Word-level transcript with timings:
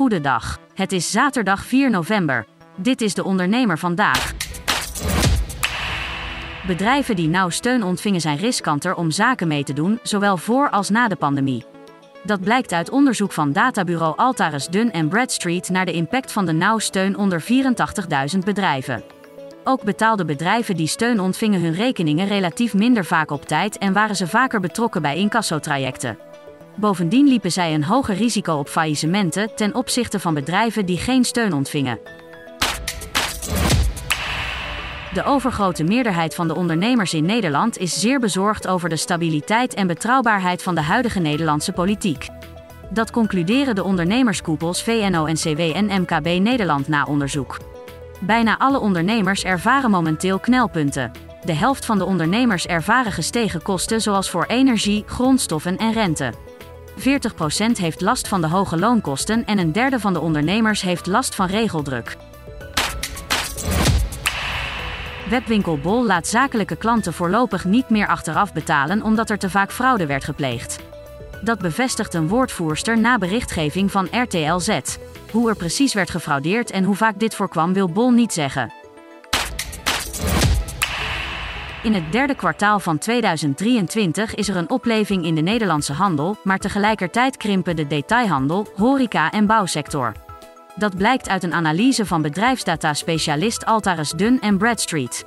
Goedendag. 0.00 0.58
Het 0.74 0.92
is 0.92 1.10
zaterdag 1.10 1.64
4 1.64 1.90
november. 1.90 2.46
Dit 2.76 3.00
is 3.00 3.14
de 3.14 3.24
ondernemer 3.24 3.78
vandaag. 3.78 4.32
Bedrijven 6.66 7.16
die 7.16 7.28
nauw 7.28 7.48
steun 7.48 7.82
ontvingen 7.82 8.20
zijn 8.20 8.36
riskanter 8.36 8.94
om 8.94 9.10
zaken 9.10 9.48
mee 9.48 9.64
te 9.64 9.72
doen, 9.72 9.98
zowel 10.02 10.36
voor 10.36 10.70
als 10.70 10.90
na 10.90 11.08
de 11.08 11.16
pandemie. 11.16 11.64
Dat 12.22 12.40
blijkt 12.40 12.72
uit 12.72 12.90
onderzoek 12.90 13.32
van 13.32 13.52
databureau 13.52 14.16
Altaris 14.16 14.66
Dun 14.66 14.92
en 14.92 15.08
Bradstreet 15.08 15.68
naar 15.68 15.86
de 15.86 15.92
impact 15.92 16.32
van 16.32 16.46
de 16.46 16.52
nauw 16.52 16.78
steun 16.78 17.16
onder 17.16 17.42
84.000 18.32 18.38
bedrijven. 18.44 19.02
Ook 19.64 19.82
betaalden 19.82 20.26
bedrijven 20.26 20.76
die 20.76 20.86
steun 20.86 21.20
ontvingen 21.20 21.60
hun 21.60 21.74
rekeningen 21.74 22.26
relatief 22.26 22.74
minder 22.74 23.04
vaak 23.04 23.30
op 23.30 23.44
tijd 23.44 23.78
en 23.78 23.92
waren 23.92 24.16
ze 24.16 24.26
vaker 24.26 24.60
betrokken 24.60 25.02
bij 25.02 25.16
incassotrajecten. 25.16 26.29
Bovendien 26.80 27.28
liepen 27.28 27.52
zij 27.52 27.74
een 27.74 27.84
hoger 27.84 28.14
risico 28.14 28.54
op 28.54 28.68
faillissementen 28.68 29.54
ten 29.54 29.74
opzichte 29.74 30.20
van 30.20 30.34
bedrijven 30.34 30.86
die 30.86 30.98
geen 30.98 31.24
steun 31.24 31.52
ontvingen. 31.52 31.98
De 35.12 35.24
overgrote 35.24 35.84
meerderheid 35.84 36.34
van 36.34 36.48
de 36.48 36.54
ondernemers 36.54 37.14
in 37.14 37.24
Nederland 37.24 37.78
is 37.78 38.00
zeer 38.00 38.20
bezorgd 38.20 38.66
over 38.66 38.88
de 38.88 38.96
stabiliteit 38.96 39.74
en 39.74 39.86
betrouwbaarheid 39.86 40.62
van 40.62 40.74
de 40.74 40.80
huidige 40.80 41.20
Nederlandse 41.20 41.72
politiek. 41.72 42.28
Dat 42.90 43.10
concluderen 43.10 43.74
de 43.74 43.84
ondernemerskoepels 43.84 44.82
VNO-NCW 44.82 45.60
en 45.60 46.00
MKB 46.00 46.26
Nederland 46.40 46.88
na 46.88 47.04
onderzoek. 47.04 47.58
Bijna 48.20 48.58
alle 48.58 48.78
ondernemers 48.78 49.44
ervaren 49.44 49.90
momenteel 49.90 50.38
knelpunten. 50.38 51.10
De 51.44 51.54
helft 51.54 51.84
van 51.84 51.98
de 51.98 52.04
ondernemers 52.04 52.66
ervaren 52.66 53.12
gestegen 53.12 53.62
kosten 53.62 54.00
zoals 54.00 54.30
voor 54.30 54.44
energie, 54.44 55.04
grondstoffen 55.06 55.76
en 55.76 55.92
rente. 55.92 56.32
40% 56.98 57.02
heeft 57.72 58.00
last 58.00 58.28
van 58.28 58.40
de 58.40 58.46
hoge 58.48 58.78
loonkosten 58.78 59.44
en 59.44 59.58
een 59.58 59.72
derde 59.72 60.00
van 60.00 60.12
de 60.12 60.20
ondernemers 60.20 60.82
heeft 60.82 61.06
last 61.06 61.34
van 61.34 61.46
regeldruk. 61.46 62.16
Webwinkel 65.28 65.78
Bol 65.78 66.06
laat 66.06 66.26
zakelijke 66.26 66.76
klanten 66.76 67.12
voorlopig 67.12 67.64
niet 67.64 67.90
meer 67.90 68.06
achteraf 68.06 68.52
betalen 68.52 69.02
omdat 69.02 69.30
er 69.30 69.38
te 69.38 69.50
vaak 69.50 69.72
fraude 69.72 70.06
werd 70.06 70.24
gepleegd. 70.24 70.78
Dat 71.42 71.58
bevestigt 71.58 72.14
een 72.14 72.28
woordvoerster 72.28 72.98
na 72.98 73.18
berichtgeving 73.18 73.90
van 73.90 74.08
RTL 74.10 74.58
Z. 74.58 74.80
Hoe 75.30 75.48
er 75.48 75.56
precies 75.56 75.94
werd 75.94 76.10
gefraudeerd 76.10 76.70
en 76.70 76.84
hoe 76.84 76.96
vaak 76.96 77.18
dit 77.18 77.34
voorkwam 77.34 77.72
wil 77.72 77.88
Bol 77.88 78.10
niet 78.10 78.32
zeggen. 78.32 78.79
In 81.82 81.94
het 81.94 82.12
derde 82.12 82.34
kwartaal 82.34 82.80
van 82.80 82.98
2023 82.98 84.34
is 84.34 84.48
er 84.48 84.56
een 84.56 84.70
opleving 84.70 85.24
in 85.24 85.34
de 85.34 85.40
Nederlandse 85.40 85.92
handel, 85.92 86.36
maar 86.44 86.58
tegelijkertijd 86.58 87.36
krimpen 87.36 87.76
de 87.76 87.86
detailhandel, 87.86 88.66
horeca 88.76 89.30
en 89.30 89.46
bouwsector. 89.46 90.12
Dat 90.76 90.96
blijkt 90.96 91.28
uit 91.28 91.42
een 91.42 91.52
analyse 91.52 92.06
van 92.06 92.22
bedrijfsdata-specialist 92.22 93.64
Altaris 93.64 94.10
Dun 94.10 94.40
en 94.40 94.58
Bradstreet. 94.58 95.26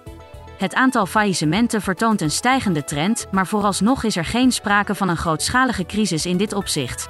Het 0.58 0.76
aantal 0.76 1.06
faillissementen 1.06 1.82
vertoont 1.82 2.22
een 2.22 2.32
stijgende 2.32 2.84
trend, 2.84 3.28
maar 3.32 3.48
vooralsnog 3.48 4.04
is 4.04 4.16
er 4.16 4.26
geen 4.26 4.52
sprake 4.52 4.96
van 4.96 5.10
een 5.10 5.18
grootschalige 5.18 5.86
crisis 5.86 6.26
in 6.26 6.38
dit 6.38 6.54
opzicht. 6.54 7.10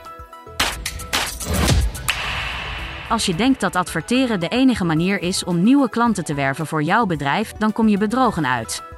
Als 3.09 3.25
je 3.25 3.35
denkt 3.35 3.61
dat 3.61 3.75
adverteren 3.75 4.39
de 4.39 4.47
enige 4.47 4.85
manier 4.85 5.21
is 5.21 5.43
om 5.43 5.63
nieuwe 5.63 5.89
klanten 5.89 6.23
te 6.23 6.33
werven 6.33 6.67
voor 6.67 6.83
jouw 6.83 7.05
bedrijf, 7.05 7.51
dan 7.51 7.71
kom 7.71 7.87
je 7.87 7.97
bedrogen 7.97 8.47
uit. 8.47 8.92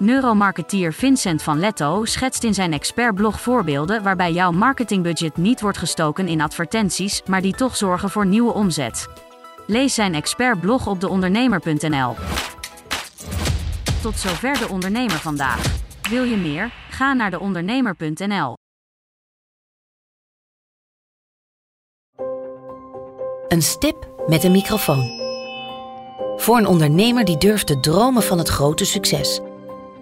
Neuromarketeer 0.00 0.92
Vincent 0.92 1.42
van 1.42 1.58
Letto 1.58 2.04
schetst 2.04 2.44
in 2.44 2.54
zijn 2.54 2.72
expertblog 2.72 3.40
voorbeelden 3.40 4.02
waarbij 4.02 4.32
jouw 4.32 4.50
marketingbudget 4.50 5.36
niet 5.36 5.60
wordt 5.60 5.78
gestoken 5.78 6.28
in 6.28 6.40
advertenties, 6.40 7.22
maar 7.26 7.42
die 7.42 7.54
toch 7.54 7.76
zorgen 7.76 8.10
voor 8.10 8.26
nieuwe 8.26 8.52
omzet. 8.52 9.06
Lees 9.66 9.94
zijn 9.94 10.14
expertblog 10.14 10.86
op 10.86 11.00
deondernemer.nl. 11.00 12.14
Tot 14.02 14.18
zover 14.18 14.58
de 14.58 14.68
ondernemer 14.68 15.18
vandaag. 15.18 15.78
Wil 16.10 16.22
je 16.22 16.36
meer? 16.36 16.72
Ga 16.90 17.12
naar 17.12 17.30
deondernemer.nl. 17.30 18.56
Een 23.48 23.62
stip 23.62 24.08
met 24.26 24.44
een 24.44 24.52
microfoon. 24.52 25.18
Voor 26.36 26.58
een 26.58 26.66
ondernemer 26.66 27.24
die 27.24 27.38
durft 27.38 27.66
te 27.66 27.80
dromen 27.80 28.22
van 28.22 28.38
het 28.38 28.48
grote 28.48 28.84
succes. 28.84 29.40